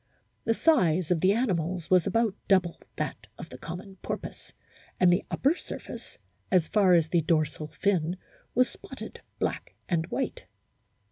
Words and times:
The 0.45 0.55
size 0.55 1.11
of 1.11 1.21
the 1.21 1.31
animals 1.31 1.91
was 1.91 2.07
about 2.07 2.33
double 2.47 2.81
that 2.95 3.27
of 3.37 3.49
the 3.49 3.57
common 3.59 3.97
porpoise, 3.97 4.51
and 4.99 5.13
the 5.13 5.23
upper 5.29 5.53
surface, 5.53 6.17
as 6.51 6.67
far 6.67 6.95
as 6.95 7.09
the 7.09 7.21
dorsal 7.21 7.67
fin, 7.67 8.17
was 8.55 8.67
spotted 8.67 9.21
black 9.39 9.75
and 9.87 10.07
white. 10.07 10.45